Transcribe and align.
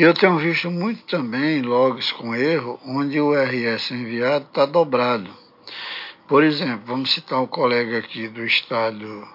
Eu 0.00 0.14
tenho 0.14 0.38
visto 0.38 0.70
muito 0.70 1.02
também 1.06 1.60
logs 1.60 2.12
com 2.12 2.32
erro, 2.32 2.78
onde 2.86 3.20
o 3.20 3.34
RS 3.34 3.90
enviado 3.90 4.44
está 4.44 4.64
dobrado. 4.64 5.28
Por 6.28 6.44
exemplo, 6.44 6.82
vamos 6.86 7.10
citar 7.10 7.42
um 7.42 7.48
colega 7.48 7.98
aqui 7.98 8.28
do 8.28 8.44
estado 8.44 9.28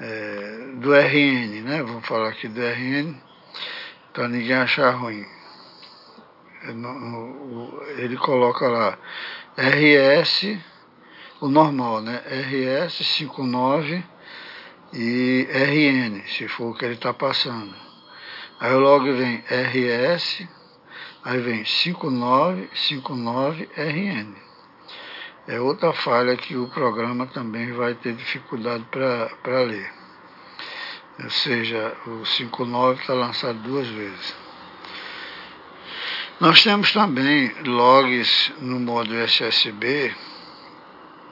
é, 0.00 0.70
do 0.78 0.92
RN, 0.92 1.62
né? 1.62 1.84
Vamos 1.84 2.04
falar 2.04 2.30
aqui 2.30 2.48
do 2.48 2.60
RN, 2.60 3.14
para 4.12 4.26
ninguém 4.26 4.56
achar 4.56 4.90
ruim. 4.90 5.24
Ele 7.96 8.16
coloca 8.16 8.66
lá 8.66 8.98
RS, 9.56 10.58
o 11.40 11.46
normal, 11.46 12.02
né? 12.02 12.24
RS 12.26 13.06
59 13.06 14.02
e 14.92 15.46
RN, 15.48 16.26
se 16.26 16.48
for 16.48 16.72
o 16.72 16.74
que 16.74 16.84
ele 16.84 16.94
está 16.94 17.14
passando. 17.14 17.86
Aí 18.58 18.72
logo 18.72 19.12
vem 19.12 19.44
RS, 19.50 20.48
aí 21.22 21.38
vem 21.40 21.62
5959RN. 21.62 24.34
É 25.46 25.60
outra 25.60 25.92
falha 25.92 26.34
que 26.38 26.56
o 26.56 26.66
programa 26.68 27.26
também 27.26 27.70
vai 27.72 27.94
ter 27.94 28.14
dificuldade 28.14 28.82
para 28.90 29.60
ler. 29.60 29.92
Ou 31.22 31.28
seja, 31.28 31.94
o 32.06 32.24
59 32.24 32.98
está 33.00 33.12
lançado 33.12 33.58
duas 33.58 33.88
vezes. 33.88 34.34
Nós 36.40 36.64
temos 36.64 36.90
também 36.92 37.54
logs 37.62 38.54
no 38.58 38.80
modo 38.80 39.14
SSB, 39.14 40.16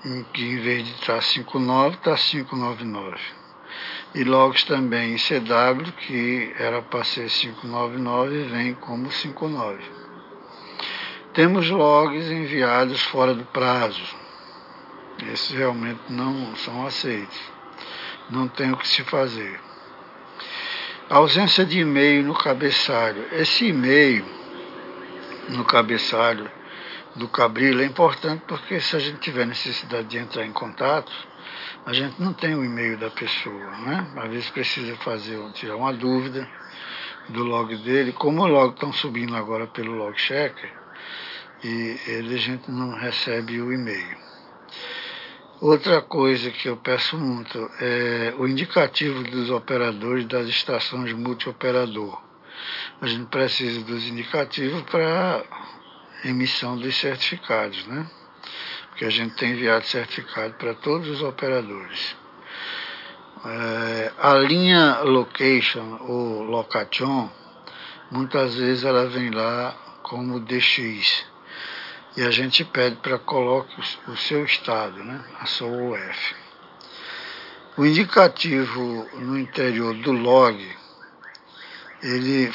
em 0.05 0.25
que 0.25 0.45
em 0.45 0.61
vez 0.61 0.85
de 0.85 0.93
estar 0.93 1.23
59, 1.23 1.97
está 1.97 2.17
599 2.17 3.44
e 4.15 4.23
logs 4.23 4.65
também 4.65 5.17
CW, 5.17 5.93
que 6.07 6.55
era 6.59 6.81
para 6.83 7.05
ser 7.05 7.29
599, 7.29 8.45
vem 8.45 8.75
como 8.75 9.11
59. 9.11 9.79
Temos 11.33 11.69
logs 11.69 12.31
enviados 12.31 13.03
fora 13.03 13.35
do 13.35 13.45
prazo. 13.47 14.03
Esses 15.33 15.51
realmente 15.51 16.01
não 16.09 16.55
são 16.57 16.87
aceitos. 16.87 17.39
Não 18.31 18.47
tem 18.47 18.73
o 18.73 18.77
que 18.77 18.87
se 18.87 19.03
fazer. 19.03 19.61
A 21.11 21.17
ausência 21.17 21.65
de 21.65 21.81
e-mail 21.81 22.23
no 22.23 22.35
cabeçalho. 22.35 23.27
Esse 23.33 23.67
e-mail 23.67 24.25
no 25.49 25.65
cabeçalho 25.65 26.51
do 27.17 27.29
Cabrilo 27.29 27.83
é 27.83 27.85
importante 27.85 28.43
porque 28.47 28.81
se 28.81 28.97
a 28.97 28.99
gente 28.99 29.19
tiver 29.21 29.47
necessidade 29.47 30.09
de 30.09 30.19
entrar 30.19 30.45
em 30.45 30.53
contato, 30.53 31.13
a 31.87 31.93
gente 31.93 32.21
não 32.21 32.33
tem 32.33 32.55
o 32.55 32.65
e-mail 32.65 32.99
da 32.99 33.11
pessoa, 33.11 33.71
né? 33.79 34.07
Às 34.17 34.31
vezes 34.31 34.51
precisa 34.51 34.97
fazer, 34.97 35.39
tirar 35.53 35.77
uma 35.77 35.93
dúvida 35.93 36.49
do 37.29 37.45
log 37.45 37.75
dele, 37.77 38.13
como 38.13 38.43
o 38.43 38.47
log 38.47 38.75
estão 38.75 38.93
subindo 38.93 39.37
agora 39.37 39.67
pelo 39.67 39.95
log 39.95 40.19
checker, 40.19 40.73
e 41.63 41.99
ele 42.07 42.35
a 42.35 42.39
gente 42.39 42.71
não 42.71 42.95
recebe 42.95 43.61
o 43.61 43.73
e-mail. 43.73 44.25
Outra 45.61 46.03
coisa 46.03 46.51
que 46.51 46.69
eu 46.69 46.77
peço 46.77 47.17
muito 47.17 47.59
é 47.81 48.35
o 48.39 48.47
indicativo 48.47 49.23
dos 49.23 49.51
operadores 49.51 50.27
das 50.27 50.47
estações 50.49 51.13
multioperador. 51.13 52.21
A 53.01 53.07
gente 53.07 53.27
precisa 53.27 53.81
dos 53.83 54.07
indicativos 54.07 54.83
para 54.83 55.43
emissão 56.25 56.77
dos 56.77 56.97
certificados, 56.97 57.87
né? 57.87 58.07
Porque 58.89 59.05
a 59.05 59.11
gente 59.11 59.35
tem 59.35 59.53
enviado 59.53 59.85
certificado 59.87 60.55
para 60.55 60.75
todos 60.75 61.09
os 61.09 61.23
operadores. 61.23 62.17
É, 63.45 64.13
a 64.19 64.35
linha 64.35 65.01
location 65.01 65.99
ou 66.01 66.43
location, 66.45 67.29
muitas 68.11 68.55
vezes 68.55 68.85
ela 68.85 69.07
vem 69.09 69.31
lá 69.31 69.77
como 70.03 70.41
DX. 70.41 71.27
E 72.17 72.23
a 72.23 72.31
gente 72.31 72.65
pede 72.65 72.97
para 72.97 73.19
coloque 73.19 73.75
o 74.07 74.17
seu 74.17 74.45
estado, 74.45 75.03
né? 75.03 75.25
a 75.41 75.47
sua 75.47 75.67
UF. 75.69 76.37
O 77.77 77.85
indicativo 77.85 79.09
no 79.15 79.37
interior 79.37 79.95
do 79.95 80.13
log, 80.13 80.65
ele, 82.05 82.53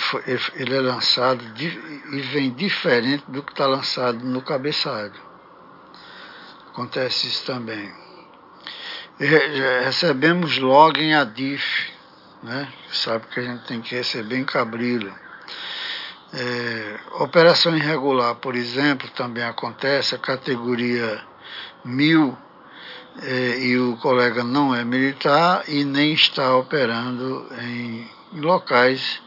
ele 0.53 0.75
é 0.75 0.79
lançado 0.79 1.43
e 1.57 2.21
vem 2.21 2.53
diferente 2.53 3.23
do 3.27 3.41
que 3.41 3.51
está 3.51 3.65
lançado 3.65 4.23
no 4.23 4.43
cabeçalho. 4.43 5.19
Acontece 6.71 7.27
isso 7.27 7.47
também. 7.47 7.91
Recebemos 9.17 10.59
log 10.59 11.01
em 11.01 11.15
ADIF, 11.15 11.91
né? 12.43 12.71
sabe 12.91 13.25
que 13.27 13.39
a 13.39 13.43
gente 13.43 13.65
tem 13.65 13.81
que 13.81 13.95
receber 13.95 14.37
em 14.37 14.45
Cabrilo. 14.45 15.11
É, 16.31 16.99
operação 17.19 17.75
irregular, 17.75 18.35
por 18.35 18.55
exemplo, 18.55 19.09
também 19.09 19.43
acontece, 19.43 20.13
a 20.13 20.19
categoria 20.19 21.25
1000 21.83 22.37
é, 23.23 23.59
e 23.59 23.79
o 23.79 23.97
colega 23.97 24.43
não 24.43 24.75
é 24.75 24.85
militar 24.85 25.63
e 25.67 25.83
nem 25.83 26.13
está 26.13 26.55
operando 26.55 27.47
em 27.59 28.07
locais 28.33 29.19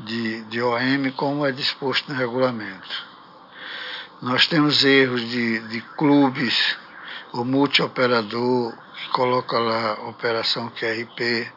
de, 0.00 0.42
de 0.44 0.62
OM 0.62 1.10
como 1.16 1.46
é 1.46 1.52
disposto 1.52 2.12
no 2.12 2.18
regulamento. 2.18 3.06
Nós 4.22 4.46
temos 4.46 4.84
erros 4.84 5.20
de, 5.20 5.60
de 5.68 5.80
clubes, 5.96 6.76
o 7.32 7.44
multioperador 7.44 8.72
que 8.94 9.08
coloca 9.10 9.58
lá 9.58 9.94
operação 10.08 10.70
QRP, 10.70 11.52